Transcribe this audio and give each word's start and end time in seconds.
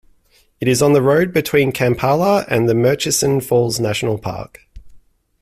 It 0.59 0.67
is 0.67 0.81
on 0.81 0.93
the 0.93 1.01
road 1.03 1.31
between 1.31 1.71
Kampala 1.71 2.43
and 2.49 2.67
the 2.67 2.73
Murchison 2.73 3.39
Falls 3.39 3.79
National 3.79 4.17
Park. 4.17 4.61